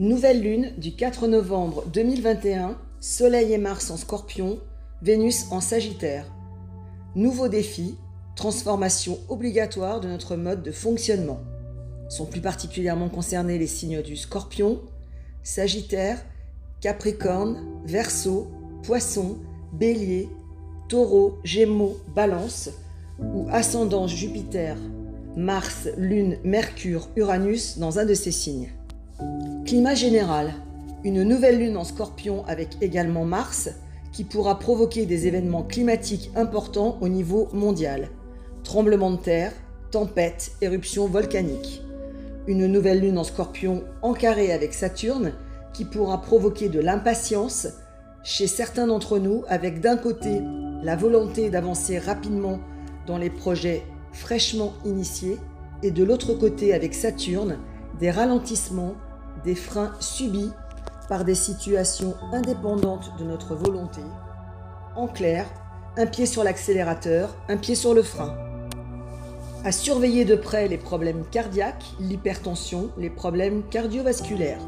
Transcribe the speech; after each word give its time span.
Nouvelle 0.00 0.42
lune 0.42 0.72
du 0.76 0.90
4 0.90 1.28
novembre 1.28 1.84
2021, 1.92 2.76
Soleil 2.98 3.52
et 3.52 3.58
Mars 3.58 3.92
en 3.92 3.96
scorpion, 3.96 4.58
Vénus 5.02 5.46
en 5.52 5.60
sagittaire. 5.60 6.26
Nouveau 7.14 7.46
défi, 7.46 7.94
transformation 8.34 9.20
obligatoire 9.28 10.00
de 10.00 10.08
notre 10.08 10.34
mode 10.34 10.64
de 10.64 10.72
fonctionnement. 10.72 11.38
Sont 12.08 12.26
plus 12.26 12.40
particulièrement 12.40 13.08
concernés 13.08 13.56
les 13.56 13.68
signes 13.68 14.02
du 14.02 14.16
scorpion, 14.16 14.80
sagittaire, 15.44 16.18
capricorne, 16.80 17.64
verseau, 17.86 18.48
poisson, 18.82 19.38
bélier, 19.74 20.28
taureau, 20.88 21.38
gémeaux, 21.44 21.98
balance 22.16 22.70
ou 23.20 23.46
ascendant 23.52 24.08
Jupiter, 24.08 24.76
Mars, 25.36 25.86
Lune, 25.96 26.38
Mercure, 26.42 27.08
Uranus 27.14 27.78
dans 27.78 28.00
un 28.00 28.04
de 28.04 28.14
ces 28.14 28.32
signes. 28.32 28.72
Climat 29.64 29.94
général. 29.94 30.52
Une 31.04 31.22
nouvelle 31.22 31.58
lune 31.58 31.78
en 31.78 31.84
scorpion 31.84 32.44
avec 32.46 32.76
également 32.82 33.24
Mars 33.24 33.70
qui 34.12 34.22
pourra 34.24 34.58
provoquer 34.58 35.06
des 35.06 35.26
événements 35.26 35.62
climatiques 35.62 36.30
importants 36.36 36.98
au 37.00 37.08
niveau 37.08 37.48
mondial. 37.54 38.10
Tremblements 38.62 39.12
de 39.12 39.16
terre, 39.16 39.52
tempêtes, 39.90 40.52
éruptions 40.60 41.06
volcaniques. 41.06 41.82
Une 42.46 42.66
nouvelle 42.66 43.00
lune 43.00 43.16
en 43.16 43.24
scorpion 43.24 43.84
en 44.02 44.12
carré 44.12 44.52
avec 44.52 44.74
Saturne 44.74 45.32
qui 45.72 45.86
pourra 45.86 46.20
provoquer 46.20 46.68
de 46.68 46.80
l'impatience 46.80 47.66
chez 48.22 48.46
certains 48.46 48.86
d'entre 48.86 49.18
nous 49.18 49.44
avec 49.48 49.80
d'un 49.80 49.96
côté 49.96 50.42
la 50.82 50.94
volonté 50.94 51.48
d'avancer 51.48 51.98
rapidement 51.98 52.60
dans 53.06 53.16
les 53.16 53.30
projets 53.30 53.82
fraîchement 54.12 54.74
initiés 54.84 55.38
et 55.82 55.90
de 55.90 56.04
l'autre 56.04 56.34
côté 56.34 56.74
avec 56.74 56.92
Saturne 56.92 57.56
des 57.98 58.10
ralentissements, 58.10 58.94
des 59.42 59.54
freins 59.54 59.92
subis 60.00 60.52
par 61.08 61.24
des 61.24 61.34
situations 61.34 62.14
indépendantes 62.32 63.12
de 63.18 63.24
notre 63.24 63.54
volonté. 63.54 64.00
En 64.96 65.06
clair, 65.06 65.46
un 65.96 66.06
pied 66.06 66.26
sur 66.26 66.44
l'accélérateur, 66.44 67.36
un 67.48 67.56
pied 67.56 67.74
sur 67.74 67.94
le 67.94 68.02
frein. 68.02 68.36
À 69.64 69.72
surveiller 69.72 70.24
de 70.24 70.36
près 70.36 70.68
les 70.68 70.78
problèmes 70.78 71.24
cardiaques, 71.30 71.84
l'hypertension, 71.98 72.90
les 72.98 73.10
problèmes 73.10 73.62
cardiovasculaires. 73.70 74.60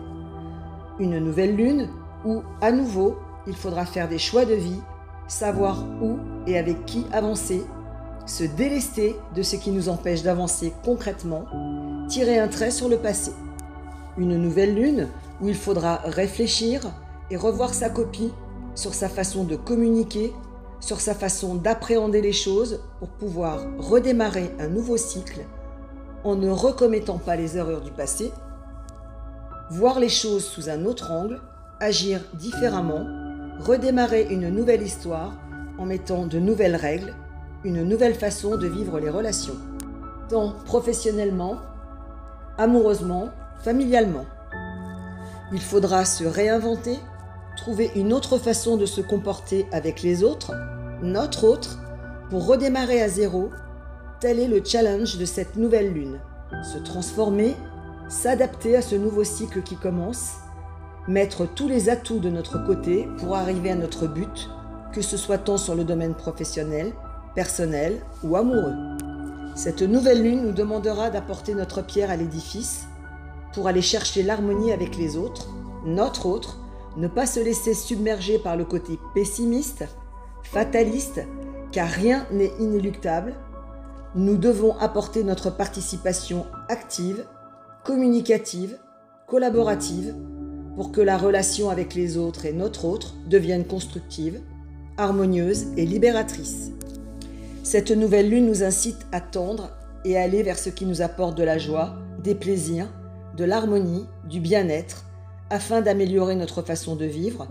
Une 0.99 1.19
nouvelle 1.19 1.55
lune 1.55 1.91
où, 2.25 2.43
à 2.61 2.73
nouveau, 2.73 3.19
il 3.47 3.55
faudra 3.55 3.85
faire 3.85 4.09
des 4.09 4.19
choix 4.19 4.45
de 4.45 4.55
vie, 4.55 4.81
savoir 5.29 5.85
où 6.01 6.19
et 6.47 6.59
avec 6.59 6.87
qui 6.87 7.05
avancer, 7.13 7.65
se 8.27 8.45
délester 8.45 9.17
de 9.35 9.43
ce 9.43 9.57
qui 9.57 9.71
nous 9.71 9.89
empêche 9.89 10.23
d'avancer 10.23 10.73
concrètement, 10.85 11.45
tirer 12.09 12.39
un 12.39 12.49
trait 12.49 12.71
sur 12.71 12.89
le 12.89 12.97
passé. 12.97 13.33
Une 14.19 14.37
nouvelle 14.37 14.75
lune 14.75 15.09
où 15.41 15.49
il 15.49 15.55
faudra 15.55 15.97
réfléchir 16.05 16.83
et 17.31 17.37
revoir 17.37 17.75
sa 17.75 17.91
copie 17.91 18.33
sur 18.75 18.95
sa 18.95 19.09
façon 19.09 19.45
de 19.45 19.57
communiquer, 19.57 20.33
sur 20.81 21.01
sa 21.01 21.15
façon 21.15 21.55
d'appréhender 21.55 22.21
les 22.21 22.33
choses 22.33 22.81
pour 22.99 23.09
pouvoir 23.09 23.61
redémarrer 23.79 24.55
un 24.59 24.69
nouveau 24.69 24.97
cycle 24.97 25.41
en 26.25 26.35
ne 26.35 26.51
recommettant 26.51 27.19
pas 27.19 27.37
les 27.37 27.57
erreurs 27.57 27.83
du 27.83 27.91
passé, 27.91 28.33
voir 29.71 30.01
les 30.01 30.09
choses 30.09 30.45
sous 30.45 30.69
un 30.69 30.85
autre 30.85 31.11
angle, 31.11 31.41
agir 31.81 32.21
différemment, 32.35 33.05
redémarrer 33.61 34.27
une 34.31 34.49
nouvelle 34.49 34.83
histoire 34.83 35.33
en 35.79 35.87
mettant 35.87 36.27
de 36.27 36.39
nouvelles 36.39 36.77
règles, 36.77 37.15
une 37.65 37.83
nouvelle 37.83 38.15
façon 38.15 38.57
de 38.57 38.67
vivre 38.67 38.99
les 38.99 39.11
relations, 39.11 39.57
tant 40.29 40.53
professionnellement, 40.65 41.57
amoureusement, 42.59 43.29
familialement. 43.63 44.25
Il 45.53 45.61
faudra 45.61 46.05
se 46.05 46.25
réinventer, 46.25 46.99
trouver 47.57 47.91
une 47.95 48.13
autre 48.13 48.39
façon 48.39 48.77
de 48.77 48.87
se 48.87 49.01
comporter 49.01 49.67
avec 49.73 50.03
les 50.03 50.25
autres, 50.25 50.53
notre 51.03 51.45
autre, 51.45 51.79
pour 52.31 52.47
redémarrer 52.47 53.03
à 53.03 53.09
zéro. 53.09 53.51
Tel 54.21 54.41
est 54.41 54.49
le 54.49 54.63
challenge 54.65 55.19
de 55.19 55.25
cette 55.25 55.57
nouvelle 55.57 55.93
lune. 55.93 56.19
Se 56.63 56.79
transformer, 56.79 57.55
s'adapter 58.09 58.77
à 58.77 58.83
ce 58.83 58.95
nouveau 58.95 59.25
cycle 59.25 59.63
qui 59.63 59.77
commence, 59.77 60.35
mettre 61.07 61.47
tous 61.47 61.69
les 61.69 61.89
atouts 61.89 62.19
de 62.19 62.31
notre 62.31 62.65
côté 62.65 63.09
pour 63.19 63.37
arriver 63.37 63.71
à 63.71 63.77
notre 63.77 64.07
but, 64.07 64.49
que 64.93 65.03
ce 65.03 65.17
soit 65.17 65.39
tant 65.39 65.59
sur 65.59 65.75
le 65.75 65.85
domaine 65.85 66.15
professionnel, 66.15 66.93
personnel 67.35 68.01
ou 68.25 68.37
amoureux. 68.37 68.75
Cette 69.55 69.83
nouvelle 69.83 70.23
lune 70.23 70.43
nous 70.43 70.53
demandera 70.53 71.11
d'apporter 71.11 71.55
notre 71.55 71.83
pierre 71.83 72.11
à 72.11 72.17
l'édifice 72.17 72.87
pour 73.53 73.69
aller 73.69 73.83
chercher 73.83 74.23
l'harmonie 74.23 74.73
avec 74.73 74.97
les 74.97 75.17
autres, 75.17 75.49
notre 75.85 76.27
autre, 76.27 76.59
ne 76.97 77.09
pas 77.09 77.27
se 77.27 77.41
laisser 77.41 77.75
submerger 77.75 78.39
par 78.39 78.57
le 78.57 78.65
côté 78.65 78.99
pessimiste, 79.15 79.85
fataliste, 80.43 81.21
car 81.73 81.89
rien 81.89 82.27
n'est 82.33 82.53
inéluctable. 82.59 83.35
Nous 84.15 84.37
devons 84.37 84.77
apporter 84.79 85.25
notre 85.25 85.51
participation 85.51 86.47
active, 86.69 87.25
communicative, 87.85 88.79
collaborative, 89.27 90.15
pour 90.75 90.93
que 90.93 91.01
la 91.01 91.19
relation 91.19 91.71
avec 91.71 91.95
les 91.95 92.17
autres 92.17 92.47
et 92.47 92.53
notre 92.53 92.85
autre 92.85 93.15
devienne 93.27 93.67
constructive, 93.67 94.41
harmonieuse 94.97 95.67
et 95.77 95.87
libératrice. 95.87 96.71
Cette 97.63 97.91
nouvelle 97.91 98.31
lune 98.31 98.47
nous 98.47 98.63
incite 98.63 99.07
à 99.13 99.21
tendre 99.21 99.71
et 100.05 100.17
à 100.17 100.23
aller 100.23 100.43
vers 100.43 100.59
ce 100.59 100.71
qui 100.71 100.87
nous 100.87 101.03
apporte 101.03 101.37
de 101.37 101.43
la 101.43 101.59
joie, 101.59 101.97
des 102.23 102.35
plaisirs, 102.35 102.89
de 103.37 103.45
l'harmonie, 103.45 104.07
du 104.29 104.41
bien-être, 104.41 105.05
afin 105.51 105.83
d'améliorer 105.83 106.35
notre 106.35 106.63
façon 106.63 106.97
de 106.97 107.05
vivre, 107.05 107.47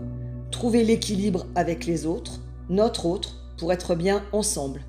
trouver 0.50 0.84
l'équilibre 0.84 1.46
avec 1.54 1.86
les 1.86 2.06
autres, 2.06 2.40
notre 2.68 3.06
autre, 3.06 3.36
pour 3.56 3.72
être 3.72 3.94
bien 3.94 4.22
ensemble. 4.32 4.82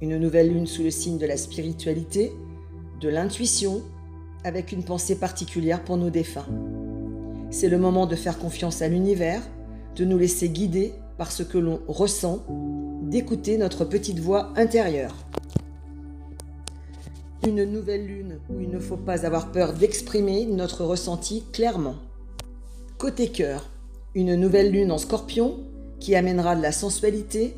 Une 0.00 0.18
nouvelle 0.18 0.52
lune 0.52 0.66
sous 0.66 0.82
le 0.82 0.90
signe 0.90 1.18
de 1.18 1.26
la 1.26 1.36
spiritualité, 1.36 2.32
de 3.00 3.08
l'intuition, 3.08 3.82
avec 4.44 4.72
une 4.72 4.84
pensée 4.84 5.16
particulière 5.16 5.84
pour 5.84 5.96
nos 5.96 6.10
défunts. 6.10 6.48
C'est 7.50 7.68
le 7.68 7.78
moment 7.78 8.06
de 8.06 8.16
faire 8.16 8.38
confiance 8.38 8.82
à 8.82 8.88
l'univers, 8.88 9.42
de 9.94 10.04
nous 10.04 10.18
laisser 10.18 10.48
guider 10.48 10.94
par 11.18 11.30
ce 11.30 11.42
que 11.42 11.58
l'on 11.58 11.80
ressent, 11.86 12.44
d'écouter 13.02 13.58
notre 13.58 13.84
petite 13.84 14.18
voix 14.18 14.52
intérieure 14.56 15.14
une 17.46 17.64
nouvelle 17.64 18.06
lune 18.06 18.38
où 18.48 18.60
il 18.60 18.70
ne 18.70 18.78
faut 18.78 18.96
pas 18.96 19.26
avoir 19.26 19.50
peur 19.50 19.72
d'exprimer 19.72 20.46
notre 20.46 20.84
ressenti 20.84 21.42
clairement. 21.52 21.96
Côté 22.98 23.28
cœur, 23.28 23.68
une 24.14 24.36
nouvelle 24.36 24.70
lune 24.70 24.92
en 24.92 24.98
scorpion 24.98 25.66
qui 25.98 26.14
amènera 26.14 26.54
de 26.54 26.62
la 26.62 26.72
sensualité, 26.72 27.56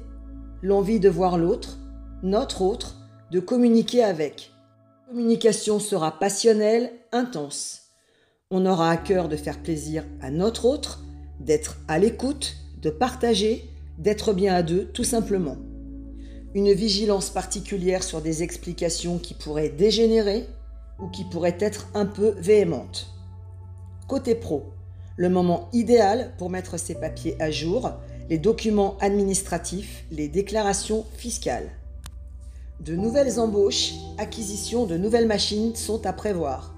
l'envie 0.63 1.01
de 1.01 1.11
voir 1.11 1.37
l'autre, 1.37 1.79
notre 2.23 2.63
autre, 2.63 2.97
de 3.31 3.41
communiquer 3.41 4.03
avec. 4.03 4.53
La 5.07 5.13
communication 5.13 5.79
sera 5.79 6.19
passionnelle, 6.19 6.91
intense. 7.13 7.83
On 8.51 8.65
aura 8.65 8.91
à 8.91 8.97
cœur 8.97 9.29
de 9.29 9.37
faire 9.37 9.63
plaisir 9.63 10.05
à 10.23 10.31
notre 10.31 10.65
autre, 10.65 11.03
d'être 11.41 11.77
à 11.89 11.99
l'écoute, 11.99 12.57
de 12.81 12.89
partager, 12.89 13.69
d'être 13.99 14.33
bien 14.33 14.55
à 14.55 14.63
deux 14.63 14.87
tout 14.87 15.05
simplement 15.05 15.59
une 16.55 16.73
vigilance 16.73 17.31
particulière 17.31 18.05
sur 18.05 18.21
des 18.21 18.45
explications 18.45 19.19
qui 19.19 19.35
pourraient 19.35 19.71
dégénérer 19.71 20.47
ou 21.01 21.09
qui 21.09 21.25
pourraient 21.25 21.59
être 21.59 21.89
un 21.95 22.07
peu 22.07 22.35
véhémentes. 22.39 23.09
Côté 24.07 24.37
pro, 24.37 24.65
le 25.17 25.29
moment 25.29 25.69
idéal 25.73 26.33
pour 26.39 26.51
mettre 26.51 26.79
ses 26.79 26.95
papiers 26.95 27.37
à 27.41 27.51
jour, 27.51 27.91
les 28.31 28.39
documents 28.39 28.97
administratifs, 29.01 30.05
les 30.13 30.29
déclarations 30.29 31.05
fiscales. 31.17 31.71
De 32.81 32.95
nouvelles 32.95 33.41
embauches, 33.41 33.95
acquisitions 34.19 34.87
de 34.87 34.97
nouvelles 34.97 35.27
machines 35.27 35.75
sont 35.75 36.07
à 36.07 36.13
prévoir. 36.13 36.75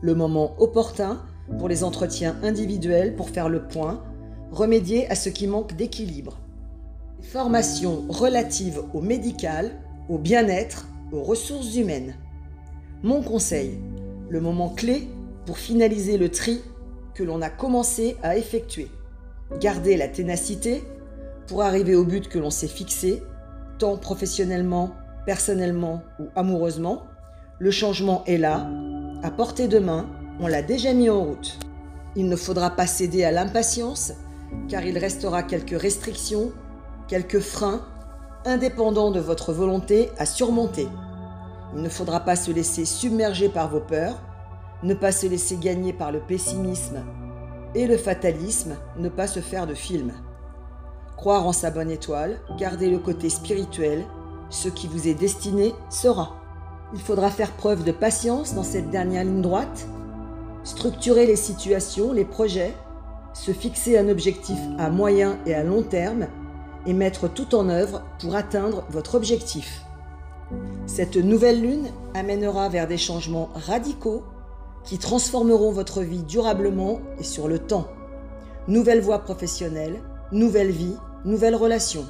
Le 0.00 0.14
moment 0.14 0.54
opportun 0.58 1.22
pour 1.58 1.68
les 1.68 1.84
entretiens 1.84 2.36
individuels 2.42 3.14
pour 3.14 3.30
faire 3.30 3.48
le 3.48 3.68
point, 3.68 4.02
remédier 4.50 5.08
à 5.10 5.14
ce 5.14 5.28
qui 5.28 5.46
manque 5.46 5.76
d'équilibre. 5.76 6.38
Formation 7.32 8.04
relative 8.08 8.82
au 8.94 9.00
médical, 9.00 9.72
au 10.08 10.16
bien-être, 10.16 10.86
aux 11.10 11.22
ressources 11.22 11.74
humaines. 11.74 12.14
Mon 13.02 13.20
conseil, 13.20 13.80
le 14.28 14.40
moment 14.40 14.68
clé 14.68 15.08
pour 15.44 15.58
finaliser 15.58 16.18
le 16.18 16.28
tri 16.28 16.60
que 17.14 17.24
l'on 17.24 17.42
a 17.42 17.50
commencé 17.50 18.16
à 18.22 18.36
effectuer. 18.36 18.88
Garder 19.60 19.96
la 19.96 20.06
ténacité 20.06 20.84
pour 21.48 21.62
arriver 21.62 21.96
au 21.96 22.04
but 22.04 22.28
que 22.28 22.38
l'on 22.38 22.50
s'est 22.50 22.68
fixé, 22.68 23.20
tant 23.80 23.96
professionnellement, 23.96 24.92
personnellement 25.26 26.02
ou 26.20 26.26
amoureusement. 26.36 27.02
Le 27.58 27.72
changement 27.72 28.22
est 28.26 28.38
là, 28.38 28.70
à 29.24 29.32
portée 29.32 29.66
de 29.66 29.80
main, 29.80 30.08
on 30.38 30.46
l'a 30.46 30.62
déjà 30.62 30.92
mis 30.92 31.10
en 31.10 31.24
route. 31.24 31.58
Il 32.14 32.28
ne 32.28 32.36
faudra 32.36 32.70
pas 32.70 32.86
céder 32.86 33.24
à 33.24 33.32
l'impatience, 33.32 34.12
car 34.68 34.84
il 34.84 34.96
restera 34.96 35.42
quelques 35.42 35.78
restrictions 35.80 36.52
quelques 37.08 37.40
freins 37.40 37.82
indépendants 38.44 39.10
de 39.10 39.20
votre 39.20 39.52
volonté 39.52 40.10
à 40.18 40.26
surmonter. 40.26 40.88
Il 41.74 41.82
ne 41.82 41.88
faudra 41.88 42.20
pas 42.20 42.36
se 42.36 42.50
laisser 42.50 42.84
submerger 42.84 43.48
par 43.48 43.68
vos 43.68 43.80
peurs. 43.80 44.18
ne 44.82 44.94
pas 44.94 45.10
se 45.10 45.26
laisser 45.26 45.56
gagner 45.56 45.94
par 45.94 46.12
le 46.12 46.20
pessimisme 46.20 47.02
et 47.74 47.86
le 47.86 47.96
fatalisme, 47.96 48.76
ne 48.98 49.08
pas 49.08 49.26
se 49.26 49.40
faire 49.40 49.66
de 49.66 49.74
film. 49.74 50.12
Croire 51.16 51.46
en 51.46 51.52
sa 51.52 51.70
bonne 51.70 51.90
étoile, 51.90 52.38
garder 52.58 52.90
le 52.90 52.98
côté 52.98 53.30
spirituel, 53.30 54.04
ce 54.50 54.68
qui 54.68 54.86
vous 54.86 55.08
est 55.08 55.14
destiné 55.14 55.74
sera. 55.88 56.36
Il 56.92 57.00
faudra 57.00 57.30
faire 57.30 57.52
preuve 57.52 57.84
de 57.84 57.92
patience 57.92 58.54
dans 58.54 58.62
cette 58.62 58.90
dernière 58.90 59.24
ligne 59.24 59.42
droite, 59.42 59.88
structurer 60.62 61.26
les 61.26 61.36
situations, 61.36 62.12
les 62.12 62.24
projets, 62.24 62.74
se 63.32 63.52
fixer 63.52 63.98
un 63.98 64.08
objectif 64.08 64.58
à 64.78 64.90
moyen 64.90 65.38
et 65.46 65.54
à 65.54 65.64
long 65.64 65.82
terme 65.82 66.26
et 66.86 66.92
mettre 66.92 67.28
tout 67.28 67.54
en 67.54 67.68
œuvre 67.68 68.02
pour 68.20 68.34
atteindre 68.36 68.84
votre 68.90 69.16
objectif. 69.16 69.82
Cette 70.86 71.16
nouvelle 71.16 71.60
lune 71.60 71.88
amènera 72.14 72.68
vers 72.68 72.86
des 72.86 72.98
changements 72.98 73.50
radicaux 73.54 74.22
qui 74.84 74.98
transformeront 74.98 75.72
votre 75.72 76.02
vie 76.02 76.22
durablement 76.22 77.00
et 77.18 77.24
sur 77.24 77.48
le 77.48 77.58
temps. 77.58 77.88
Nouvelle 78.68 79.00
voie 79.00 79.18
professionnelle, 79.18 80.00
nouvelle 80.30 80.70
vie, 80.70 80.96
nouvelles 81.24 81.56
relations. 81.56 82.06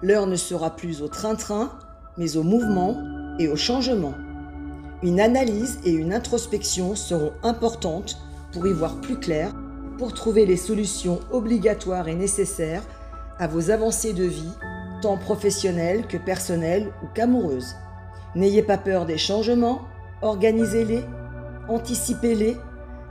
L'heure 0.00 0.28
ne 0.28 0.36
sera 0.36 0.76
plus 0.76 1.02
au 1.02 1.08
train-train, 1.08 1.72
mais 2.16 2.36
au 2.36 2.44
mouvement 2.44 2.96
et 3.40 3.48
au 3.48 3.56
changement. 3.56 4.14
Une 5.02 5.20
analyse 5.20 5.78
et 5.84 5.90
une 5.90 6.12
introspection 6.12 6.94
seront 6.94 7.32
importantes 7.42 8.18
pour 8.52 8.66
y 8.66 8.72
voir 8.72 9.00
plus 9.00 9.18
clair, 9.18 9.52
pour 9.98 10.14
trouver 10.14 10.46
les 10.46 10.56
solutions 10.56 11.18
obligatoires 11.32 12.08
et 12.08 12.14
nécessaires 12.14 12.84
à 13.38 13.46
vos 13.46 13.70
avancées 13.70 14.12
de 14.12 14.24
vie, 14.24 14.52
tant 15.00 15.16
professionnelles 15.16 16.06
que 16.06 16.16
personnelles 16.16 16.92
ou 17.02 17.06
qu'amoureuses. 17.14 17.76
N'ayez 18.34 18.62
pas 18.62 18.78
peur 18.78 19.06
des 19.06 19.18
changements, 19.18 19.82
organisez-les, 20.22 21.04
anticipez-les, 21.68 22.56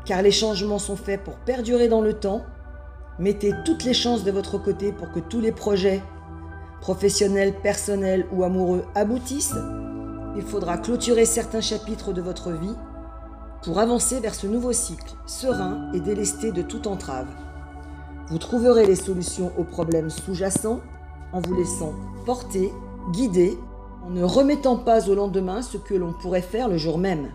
car 0.06 0.22
les 0.22 0.32
changements 0.32 0.80
sont 0.80 0.96
faits 0.96 1.24
pour 1.24 1.36
perdurer 1.36 1.88
dans 1.88 2.02
le 2.02 2.14
temps. 2.14 2.44
Mettez 3.20 3.54
toutes 3.66 3.84
les 3.84 3.94
chances 3.94 4.24
de 4.24 4.32
votre 4.32 4.58
côté 4.58 4.92
pour 4.92 5.12
que 5.12 5.20
tous 5.20 5.40
les 5.40 5.52
projets, 5.52 6.02
professionnels, 6.82 7.54
personnels 7.62 8.26
ou 8.32 8.44
amoureux, 8.44 8.86
aboutissent. 8.96 9.56
Il 10.36 10.44
faudra 10.44 10.78
clôturer 10.78 11.26
certains 11.26 11.62
chapitres 11.62 12.14
de 12.14 12.22
votre 12.22 12.52
vie 12.52 12.76
pour 13.64 13.80
avancer 13.80 14.20
vers 14.20 14.36
ce 14.36 14.46
nouveau 14.46 14.72
cycle, 14.72 15.16
serein 15.26 15.92
et 15.94 16.00
délesté 16.00 16.52
de 16.52 16.62
toute 16.62 16.86
entrave. 16.86 17.28
Vous 18.30 18.40
trouverez 18.40 18.86
les 18.86 18.96
solutions 18.96 19.54
aux 19.58 19.64
problèmes 19.64 20.10
sous-jacents 20.10 20.82
en 21.32 21.40
vous 21.40 21.56
laissant 21.56 21.94
porter, 22.26 22.74
guider, 23.14 23.58
en 24.06 24.10
ne 24.10 24.24
remettant 24.24 24.76
pas 24.76 25.10
au 25.10 25.16
lendemain 25.16 25.62
ce 25.62 25.78
que 25.78 25.94
l'on 25.94 26.12
pourrait 26.12 26.42
faire 26.42 26.68
le 26.68 26.78
jour 26.78 26.98
même. 26.98 27.30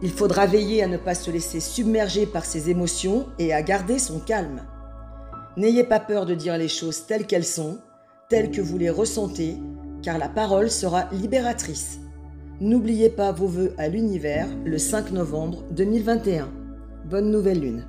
Il 0.00 0.10
faudra 0.10 0.46
veiller 0.46 0.82
à 0.82 0.86
ne 0.86 0.96
pas 0.96 1.14
se 1.14 1.30
laisser 1.30 1.60
submerger 1.60 2.24
par 2.24 2.46
ses 2.46 2.70
émotions 2.70 3.26
et 3.38 3.52
à 3.52 3.60
garder 3.62 3.98
son 3.98 4.18
calme. 4.18 4.62
N'ayez 5.58 5.84
pas 5.84 6.00
peur 6.00 6.24
de 6.24 6.34
dire 6.34 6.56
les 6.56 6.68
choses 6.68 7.04
telles 7.04 7.26
qu'elles 7.26 7.44
sont, 7.44 7.78
telles 8.30 8.50
que 8.50 8.62
vous 8.62 8.78
les 8.78 8.90
ressentez, 8.90 9.56
car 10.02 10.16
la 10.16 10.28
parole 10.28 10.70
sera 10.70 11.04
libératrice. 11.12 11.98
N'oubliez 12.60 13.10
pas 13.10 13.32
vos 13.32 13.48
vœux 13.48 13.74
à 13.76 13.88
l'univers 13.88 14.48
le 14.64 14.78
5 14.78 15.12
novembre 15.12 15.64
2021. 15.72 16.48
Bonne 17.04 17.30
nouvelle 17.30 17.60
lune. 17.60 17.86